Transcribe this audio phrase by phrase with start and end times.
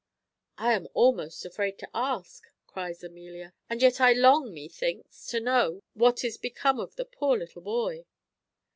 [0.57, 5.83] "I am almost afraid to ask," cries Amelia, "and yet I long methinks to know
[5.93, 8.05] what is become of the poor little boy."